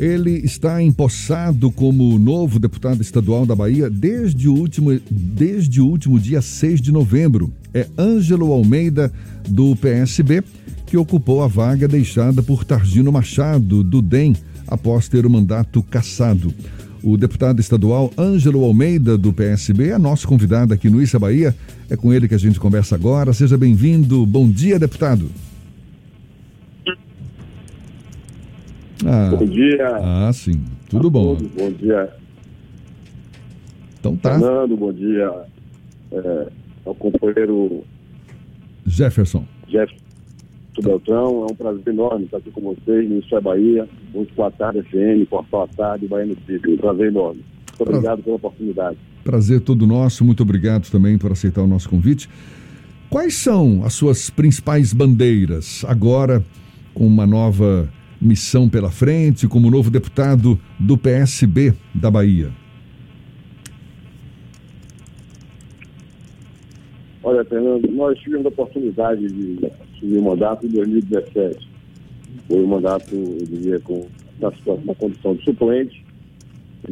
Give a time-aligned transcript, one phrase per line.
[0.00, 6.18] Ele está empossado como novo deputado estadual da Bahia desde o último, desde o último
[6.18, 7.52] dia 6 de novembro.
[7.74, 9.12] É Ângelo Almeida,
[9.46, 10.42] do PSB,
[10.86, 14.34] que ocupou a vaga deixada por Targino Machado, do DEM,
[14.66, 16.54] após ter o mandato cassado.
[17.02, 21.54] O deputado estadual Ângelo Almeida, do PSB, é nosso convidado aqui no Issa Bahia.
[21.90, 23.34] É com ele que a gente conversa agora.
[23.34, 24.24] Seja bem-vindo.
[24.24, 25.30] Bom dia, deputado.
[29.06, 29.96] Ah, bom dia.
[30.02, 30.62] Ah, sim.
[30.88, 31.36] Tudo a bom.
[31.36, 32.10] Todos, bom dia.
[33.98, 34.38] Então tá.
[34.38, 35.32] Fernando, bom dia.
[36.12, 36.48] É,
[36.84, 37.84] ao companheiro
[38.86, 39.44] Jefferson.
[39.68, 40.10] Jefferson
[40.82, 41.46] Beltrão.
[41.48, 44.50] É um prazer enorme estar aqui com vocês no Isso é Bahia, junto com a
[44.50, 46.64] Tarde FM, Portal à Tarde, Bahia Notícias.
[46.66, 47.44] Um prazer enorme.
[47.78, 48.98] Muito obrigado pela oportunidade.
[49.24, 50.24] Prazer todo nosso.
[50.24, 52.28] Muito obrigado também por aceitar o nosso convite.
[53.08, 56.44] Quais são as suas principais bandeiras agora
[56.94, 57.88] com uma nova
[58.20, 62.50] missão pela frente como novo deputado do PSB da Bahia?
[67.22, 71.68] Olha, Fernando, nós tivemos a oportunidade de assumir o mandato em 2017.
[72.48, 74.06] Foi um mandato, eu diria, com,
[74.40, 74.50] na,
[74.84, 76.04] na condição de suplente.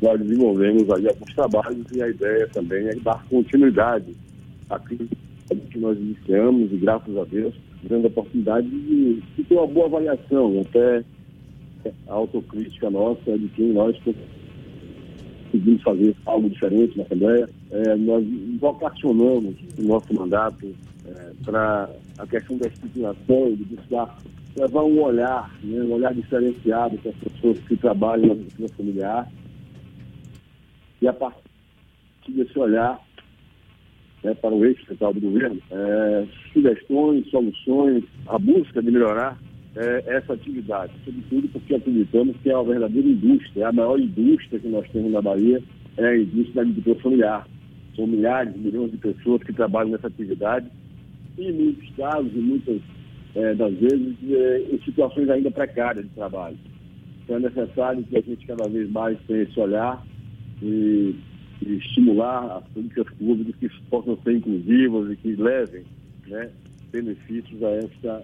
[0.02, 4.14] Nós desenvolvemos ali alguns trabalhos e a ideia também é dar continuidade
[4.68, 5.08] àquilo
[5.70, 9.86] que nós iniciamos e, graças a Deus, tivemos a oportunidade de, de ter uma boa
[9.86, 11.02] avaliação, até
[12.08, 13.96] a autocrítica nossa de quem nós
[15.50, 17.48] conseguimos fazer algo diferente na Assembleia.
[17.70, 18.24] É, nós
[18.60, 20.74] vocacionamos o nosso mandato
[21.06, 24.18] é, para a questão da estruturação, de buscar
[24.56, 29.32] levar um olhar, né, um olhar diferenciado para as pessoas que trabalham na agricultura familiar.
[31.00, 31.36] E a partir
[32.28, 33.00] desse olhar
[34.22, 39.38] né, para o central do governo, é, sugestões, soluções, a busca de melhorar
[39.76, 44.58] é, essa atividade, sobretudo porque acreditamos que é uma verdadeira indústria, é a maior indústria
[44.58, 45.62] que nós temos na Bahia,
[45.96, 47.48] é a indústria da agricultura familiar.
[47.94, 50.66] São milhares, milhões de pessoas que trabalham nessa atividade
[51.36, 52.80] e, em muitos casos, e muitas
[53.34, 56.56] é, das vezes, é, em situações ainda precárias de trabalho.
[57.24, 60.04] Então é necessário que a gente cada vez mais tenha esse olhar
[60.62, 61.14] e,
[61.64, 65.84] e estimular as políticas públicas que possam ser inclusivas e que levem
[66.26, 66.50] né,
[66.90, 68.22] benefícios a esta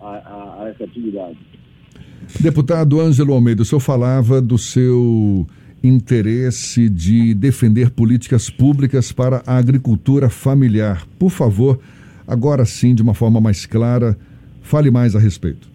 [0.00, 1.36] a, a, a essa atividade.
[2.40, 5.46] Deputado Ângelo Almeida, o senhor falava do seu
[5.82, 11.06] interesse de defender políticas públicas para a agricultura familiar.
[11.18, 11.78] Por favor,
[12.26, 14.18] agora sim, de uma forma mais clara,
[14.62, 15.68] fale mais a respeito.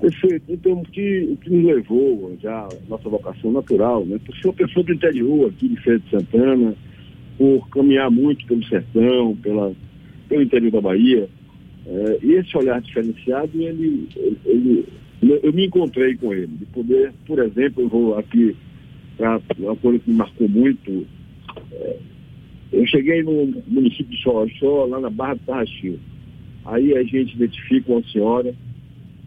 [0.00, 0.44] Perfeito.
[0.48, 4.18] Então, o que, o que nos levou já nossa vocação natural, né?
[4.26, 6.74] Por ser uma pessoa do interior aqui de Feira de Santana,
[7.38, 9.72] por caminhar muito pelo sertão, pela,
[10.28, 11.28] pelo interior da Bahia,
[11.86, 14.08] é, esse olhar diferenciado, ele,
[14.44, 14.86] ele,
[15.42, 18.56] eu me encontrei com ele, de poder, por exemplo, eu vou aqui
[19.16, 21.06] para uma coisa que me marcou muito.
[21.72, 21.96] É,
[22.72, 25.98] eu cheguei no município de Xoroxó, lá na Barra do Tarraxil.
[26.64, 28.54] Aí a gente identifica uma senhora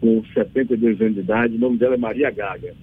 [0.00, 2.74] com 72 anos de idade, o nome dela é Maria Gaga.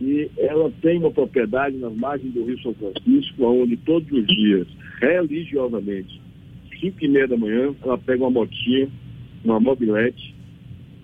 [0.00, 4.66] E ela tem uma propriedade nas margens do Rio São Francisco, onde todos os dias,
[5.00, 6.20] religiosamente,
[6.80, 8.88] 5 e meia da manhã, ela pega uma motinha,
[9.44, 10.34] uma mobilete,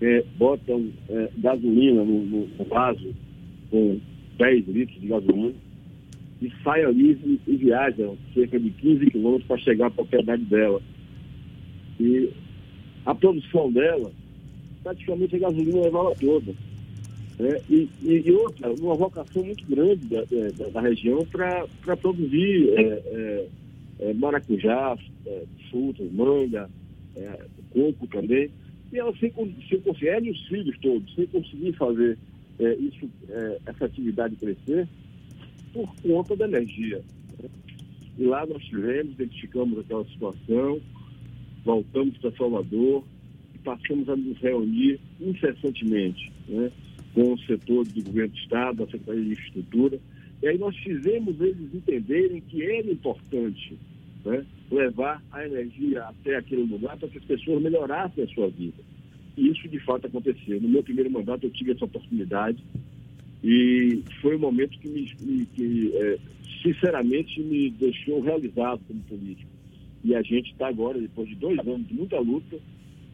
[0.01, 3.13] é, botam é, gasolina no, no, vaso
[3.69, 3.99] com
[4.37, 5.53] 10 litros de gasolina
[6.41, 10.81] e sai ali e, e viaja cerca de 15 quilômetros para chegar à propriedade dela.
[11.99, 12.29] E
[13.05, 14.11] a produção dela,
[14.83, 16.53] praticamente a gasolina leva ela toda.
[17.39, 20.23] É, e, e, outra, uma vocação muito grande da,
[20.57, 23.47] da, da região para produzir é, é,
[23.99, 26.69] é, maracujá, é, frutas, manga,
[27.15, 28.49] é, coco também.
[28.91, 32.17] E ela sem, conseguir, ela e os filhos todos, sem conseguir fazer
[32.59, 34.87] é, isso, é, essa atividade crescer
[35.73, 37.03] por conta da energia.
[37.41, 37.49] Né?
[38.17, 40.79] E lá nós tivemos, identificamos aquela situação,
[41.63, 43.03] voltamos para Salvador
[43.53, 46.71] e passamos a nos reunir incessantemente né,
[47.13, 49.99] com o setor do governo do Estado, a Secretaria de Infraestrutura,
[50.41, 53.77] e aí nós fizemos eles entenderem que era importante
[54.27, 58.83] né, levar a energia até aquele lugar para que as pessoas melhorassem a sua vida.
[59.37, 60.59] E isso de fato aconteceu.
[60.61, 62.61] No meu primeiro mandato eu tive essa oportunidade
[63.43, 66.17] e foi um momento que, me, que é,
[66.61, 69.49] sinceramente me deixou realizado como político.
[70.03, 72.57] E a gente está agora, depois de dois anos de muita luta,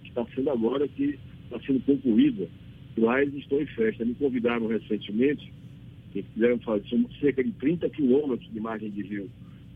[0.03, 2.47] está sendo agora que está sendo concluída.
[2.95, 4.05] Eles estão em festa.
[4.05, 5.51] Me convidaram recentemente
[6.11, 6.83] que fizeram fazer
[7.19, 9.29] cerca de 30 quilômetros de margem de rio,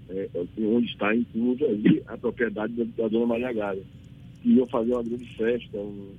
[0.09, 3.81] é, onde está incluso ali a propriedade da, da dona Maria Gaga.
[4.43, 6.11] E iam fazer uma grande festa, um,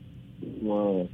[0.60, 1.06] uma,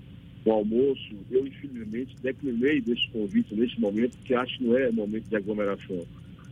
[0.45, 1.15] o almoço.
[1.31, 6.05] Eu, infelizmente, declinei desse convite nesse momento, porque acho que não é momento de aglomeração.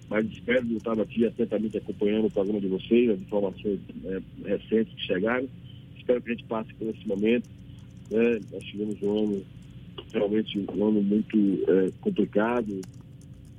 [0.09, 4.95] Mas espero, eu estava aqui atentamente acompanhando o programa de vocês, as informações é, recentes
[4.95, 5.49] que chegaram.
[5.97, 7.49] Espero que a gente passe por esse momento.
[8.11, 8.41] Né?
[8.53, 9.43] Nós tivemos um ano,
[10.13, 11.37] realmente um ano muito
[11.67, 12.81] é, complicado.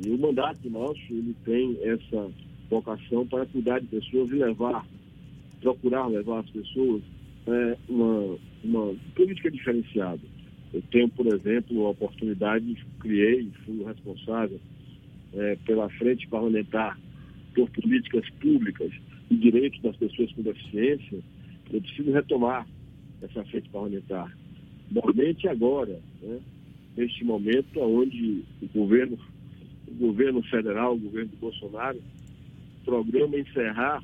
[0.05, 2.29] E o mandato nosso, ele tem essa
[2.73, 4.85] vocação para cuidar de pessoas e levar,
[5.61, 7.01] procurar levar as pessoas
[7.47, 10.21] é, uma, uma política diferenciada.
[10.73, 14.59] Eu tenho, por exemplo, a oportunidade, criei, fui o responsável
[15.33, 16.97] é, pela frente parlamentar
[17.53, 18.91] por políticas públicas
[19.29, 21.19] e direitos das pessoas com deficiência,
[21.71, 22.67] eu preciso retomar
[23.21, 24.35] essa frente parlamentar.
[24.91, 26.39] Normalmente agora, né,
[26.95, 29.17] neste momento onde o governo,
[29.87, 31.99] o governo federal, o governo do Bolsonaro,
[32.85, 34.03] programa encerrar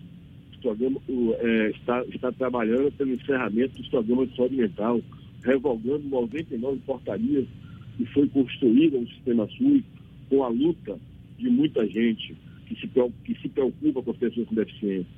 [0.59, 0.99] programa,
[1.39, 5.01] é, está, está trabalhando pelo encerramento dos programas de saúde mental,
[5.43, 7.45] revogando 99 portarias
[7.97, 9.83] que foi construída no sistema SUS
[10.29, 10.97] com a luta
[11.37, 12.35] de muita gente
[12.67, 12.87] que se,
[13.25, 15.11] que se preocupa com as pessoas com deficiência.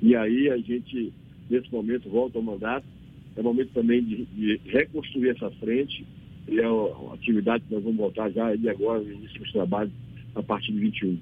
[0.00, 1.12] E aí a gente,
[1.50, 2.86] nesse momento, volta ao mandato.
[3.34, 6.04] É momento também de, de reconstruir essa frente.
[6.48, 9.92] E é uma atividade que nós vamos voltar já de agora, no início dos trabalhos,
[10.34, 11.18] a partir de 21.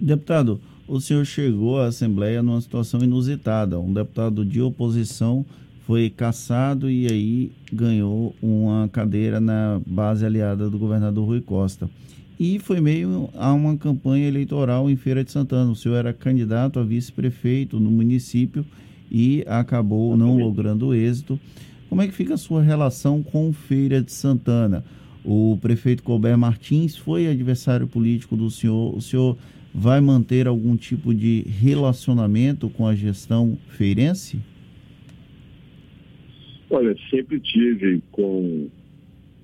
[0.00, 3.78] Deputado, o senhor chegou à Assembleia numa situação inusitada.
[3.78, 5.44] Um deputado de oposição
[5.86, 11.88] foi caçado e aí ganhou uma cadeira na base aliada do governador Rui Costa.
[12.38, 15.70] E foi meio a uma campanha eleitoral em Feira de Santana.
[15.70, 18.64] O senhor era candidato a vice-prefeito no município
[19.10, 21.38] e acabou não logrando êxito.
[21.88, 24.84] Como é que fica a sua relação com Feira de Santana?
[25.24, 28.96] O prefeito Colbert Martins foi adversário político do senhor.
[28.96, 29.38] O senhor
[29.74, 34.38] vai manter algum tipo de relacionamento com a gestão feirense?
[36.70, 38.68] Olha, sempre tive com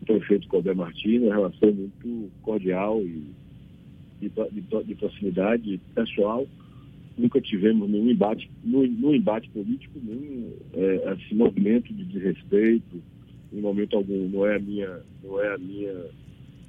[0.03, 3.25] o prefeito Colbert Martins uma relação muito cordial e
[4.21, 6.47] de, de, de proximidade pessoal.
[7.19, 13.03] Nunca tivemos nenhum embate, nenhum, embate político, nenhum é, assim, movimento de desrespeito,
[13.53, 14.29] em momento algum.
[14.29, 15.93] Não é a minha, não é a minha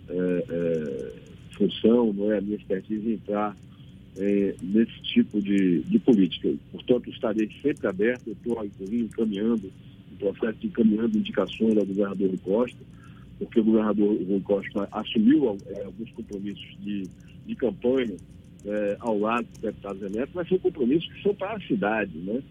[0.09, 1.13] é, é,
[1.61, 3.55] função, não é a minha expertise entrar
[4.17, 6.53] é, nesse tipo de, de política.
[6.71, 9.71] Portanto, estarei sempre aberto, estou inclusive encaminhando,
[10.11, 12.79] o processo de encaminhando indicações ao governador Rui Costa,
[13.39, 17.03] porque o governador Rui Costa assumiu é, alguns compromissos de,
[17.45, 18.15] de campanha
[18.65, 22.41] é, ao lado dos deputados eleitos, mas são compromissos que são para a cidade, né?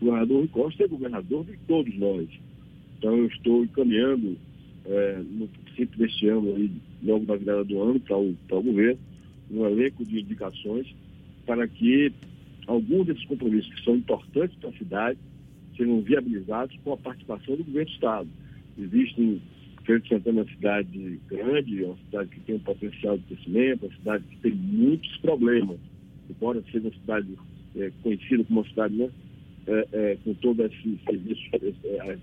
[0.00, 2.28] O governador Rui Costa é governador de todos nós.
[2.98, 4.36] Então, eu estou encaminhando,
[4.86, 6.70] é, no princípio deste ano, aí,
[7.02, 8.98] logo na virada do ano, para o, o governo,
[9.50, 10.94] um elenco de indicações
[11.46, 12.12] para que
[12.66, 15.18] alguns desses compromissos que são importantes para a cidade
[15.76, 18.28] sejam viabilizados com a participação do governo do Estado.
[18.78, 19.42] Existem,
[19.84, 23.84] Feira Santana é uma cidade grande, é uma cidade que tem um potencial de crescimento,
[23.84, 25.78] é uma cidade que tem muitos problemas,
[26.30, 27.28] embora seja uma cidade
[27.76, 29.10] é, conhecida como uma cidade né,
[29.66, 31.42] é, é, com todo esse serviço,
[31.84, 32.18] é,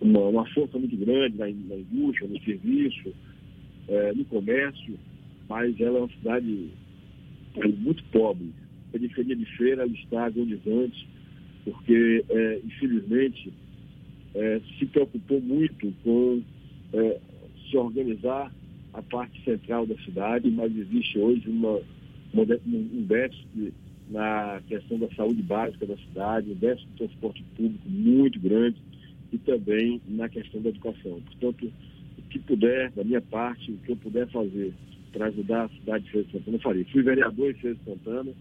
[0.00, 3.14] uma, uma, força muito grande na, na indústria, no serviço,
[4.14, 4.98] no comércio,
[5.48, 6.70] mas ela é uma cidade
[7.78, 8.52] muito pobre.
[8.88, 11.06] A periferia de feira está agonizante,
[11.64, 13.52] porque, é, infelizmente,
[14.34, 16.42] é, se preocupou muito com
[16.92, 17.20] é,
[17.70, 18.52] se organizar
[18.92, 21.80] a parte central da cidade, mas existe hoje uma,
[22.32, 23.72] uma, um déficit
[24.12, 28.76] na questão da saúde básica da cidade, um déficit de transporte público muito grande
[29.32, 31.20] e também na questão da educação.
[31.22, 31.72] Portanto,
[32.18, 34.72] o que puder, da minha parte, o que eu puder fazer
[35.12, 36.84] para ajudar a cidade de Feira de Santana, eu falei.
[36.84, 38.32] Fui vereador em Feira de Santana,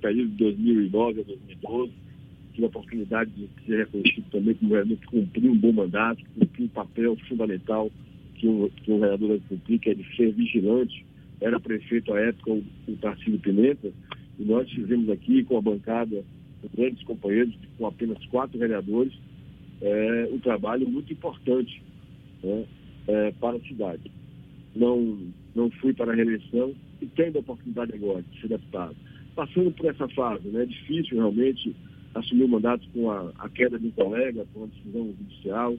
[0.00, 1.92] período de 2009 a 2012.
[2.52, 6.66] Tive a oportunidade de ser reconhecido também como vereador que cumpriu um bom mandato, cumpriu
[6.66, 7.90] um papel fundamental
[8.36, 11.04] que um, que um vereador deve cumprir, que é de ser vigilante.
[11.40, 13.92] Era prefeito à época o, o Tarcísio Pimenta,
[14.38, 16.24] e nós fizemos aqui com a bancada,
[16.60, 19.12] com grandes companheiros, com apenas quatro vereadores,
[19.80, 21.82] é, um trabalho muito importante
[22.42, 22.64] né,
[23.06, 24.10] é, para a cidade.
[24.74, 25.18] Não
[25.54, 28.96] não fui para a reeleição e tendo a oportunidade agora de ser deputado.
[29.36, 31.74] Passando por essa fase, né, é difícil realmente
[32.14, 35.76] assumir o mandato com a, a queda de um colega, com a decisão judicial,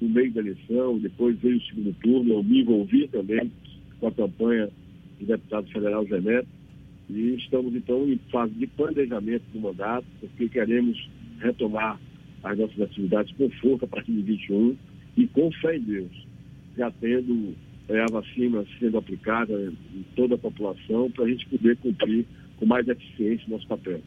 [0.00, 3.50] no meio da eleição, depois veio o segundo turno, eu me envolvi também
[3.98, 4.70] com a campanha
[5.18, 6.48] de deputado federal Zé Neto,
[7.10, 11.08] e estamos então em fase de planejamento do mandato, porque queremos
[11.40, 11.98] retomar
[12.42, 14.76] as nossas atividades com força a partir de 21
[15.16, 16.26] e com fé em Deus,
[16.76, 17.54] já tendo
[17.88, 22.26] é, a vacina sendo aplicada em toda a população para a gente poder cumprir
[22.58, 24.00] com mais eficiência o nosso papel.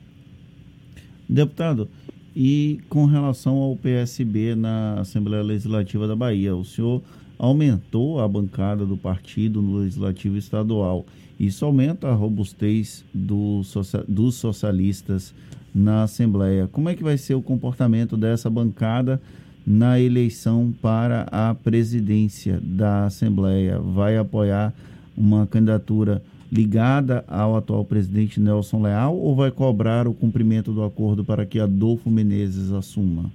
[1.27, 1.89] Deputado,
[2.36, 7.01] E com relação ao PSB na Assembleia Legislativa da Bahia, o senhor
[7.41, 11.07] aumentou a bancada do partido no Legislativo Estadual.
[11.39, 13.62] Isso aumenta a robustez do,
[14.07, 15.33] dos socialistas
[15.74, 16.69] na Assembleia.
[16.71, 19.19] Como é que vai ser o comportamento dessa bancada
[19.65, 23.79] na eleição para a presidência da Assembleia?
[23.79, 24.71] Vai apoiar
[25.17, 26.21] uma candidatura
[26.51, 31.60] ligada ao atual presidente Nelson Leal ou vai cobrar o cumprimento do acordo para que
[31.60, 33.31] Adolfo Menezes assuma?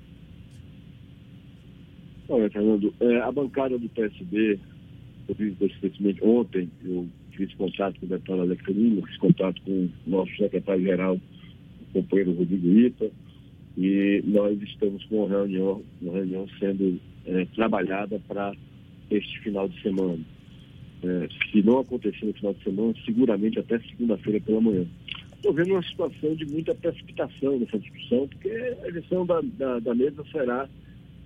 [2.29, 4.59] Olha, Fernando, é, a bancada do PSB,
[5.29, 7.07] eu vi recentemente ontem, eu
[7.37, 12.69] fiz contato com o deputado Alex fiz contato com o nosso secretário-geral, o companheiro Rodrigo
[12.69, 13.11] Ita,
[13.79, 18.55] e nós estamos com uma reunião, uma reunião sendo é, trabalhada para
[19.11, 20.19] este final de semana.
[21.05, 24.87] É, se não acontecer no final de semana, seguramente até segunda-feira pela manhã.
[25.37, 29.95] Estou vendo uma situação de muita precipitação nessa discussão, porque a eleição da, da, da
[29.95, 30.69] mesa será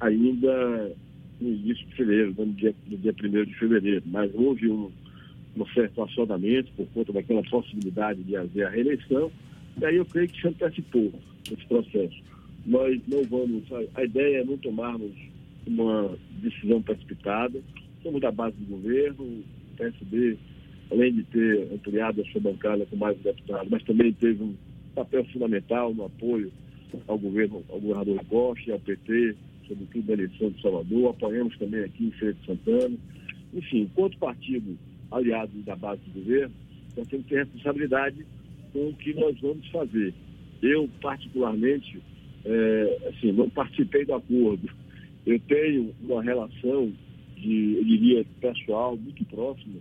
[0.00, 0.92] ainda
[1.40, 4.90] no início de fevereiro, no dia, no dia 1 de fevereiro, mas houve um,
[5.56, 9.30] um certo assodamento por conta daquela possibilidade de haver a reeleição,
[9.80, 11.12] e aí eu creio que se antecipou
[11.50, 12.22] esse processo.
[12.66, 13.64] Nós não vamos,
[13.94, 15.12] a ideia é não tomarmos
[15.66, 17.60] uma decisão precipitada,
[18.02, 20.36] somos da base do governo, o PSB,
[20.90, 24.54] além de ter ampliado a sua bancada com mais deputados, mas também teve um
[24.94, 26.52] papel fundamental no apoio
[27.06, 29.36] ao governo, ao governador Costa, ao PT,
[29.70, 32.96] sobretudo da eleição de Salvador, apoiamos também aqui em Feira de Santana.
[33.54, 34.76] Enfim, enquanto partido
[35.10, 36.54] aliado da base do governo,
[36.96, 38.26] nós temos que ter responsabilidade
[38.72, 40.12] com o que nós vamos fazer.
[40.60, 42.02] Eu, particularmente,
[42.44, 44.68] é, assim, não participei do acordo.
[45.24, 46.92] Eu tenho uma relação
[47.36, 49.76] de, eu diria, pessoal muito próxima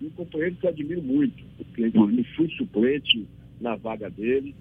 [0.00, 3.26] e um companheiro que eu admiro muito, porque inclusive fui suplente
[3.60, 4.54] na vaga dele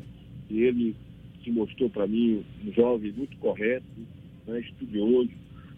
[0.49, 0.95] e ele
[1.43, 3.85] se mostrou para mim um jovem muito correto,
[4.51, 5.29] né, estudioso.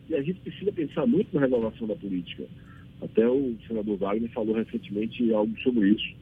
[0.09, 2.43] E a gente precisa pensar muito na renovação da política.
[3.01, 6.15] Até o senador Wagner falou recentemente algo sobre isso.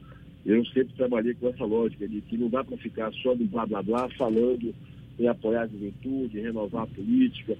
[0.44, 3.64] Eu sempre trabalhei com essa lógica de que não dá para ficar só do blá
[3.66, 4.74] blá blá falando
[5.18, 7.56] em apoiar a juventude, renovar a política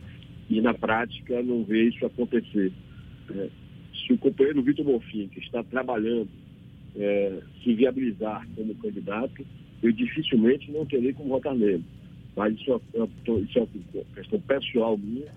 [0.51, 2.73] e na prática não ver isso acontecer.
[3.31, 3.49] É,
[3.95, 6.29] se o companheiro Vitor Bonfim, que está trabalhando,
[6.97, 9.47] é, se viabilizar como candidato,
[9.83, 11.85] eu dificilmente não terei como votar nele.
[12.37, 15.33] Mas isso é, é isso é uma questão pessoal minha,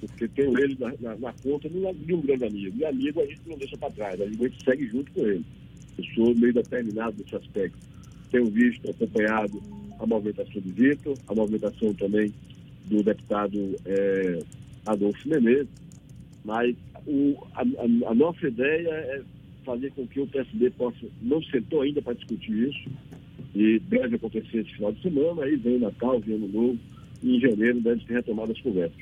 [0.00, 2.76] porque tenho ele na, na, na conta de um grande amigo.
[2.76, 5.44] E amigo a gente não deixa para trás, a gente segue junto com ele.
[5.96, 7.78] Eu sou meio determinado nesse aspecto.
[8.30, 9.62] Tenho visto, acompanhado
[9.98, 12.32] a movimentação do Vitor, a movimentação também
[12.86, 14.40] do deputado é,
[14.84, 15.68] Adolfo Menezes,
[16.44, 16.76] mas
[17.06, 19.22] o, a, a, a, nossa ideia é
[19.64, 22.90] fazer com que o PSB possa, não sentou ainda para discutir isso,
[23.54, 26.78] e deve acontecer esse final de semana, aí vem Natal, vem Ano Novo,
[27.22, 28.98] e em janeiro deve ser retomada as conversas.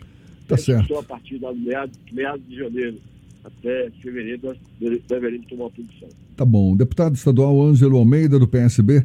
[0.47, 0.89] Tá certo.
[0.89, 2.99] Só a partir de meados, meados de janeiro
[3.45, 4.59] até fevereiro nós
[5.09, 6.09] deveríamos tomar posição.
[6.37, 6.77] Tá bom.
[6.77, 9.05] Deputado estadual Ângelo Almeida, do PSB,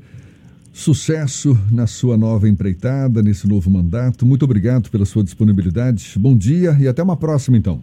[0.71, 4.25] sucesso na sua nova empreitada, nesse novo mandato.
[4.25, 6.13] Muito obrigado pela sua disponibilidade.
[6.17, 7.81] Bom dia e até uma próxima, então.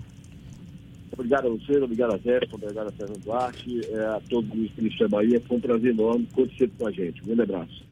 [1.14, 4.98] Obrigado a você, obrigado a Zé, obrigado a Fernando Duarte, é, a todos os ministros
[4.98, 5.40] da Bahia.
[5.40, 6.28] Foi um prazer enorme.
[6.34, 7.22] Conte sempre com a gente.
[7.22, 7.82] Um grande abraço.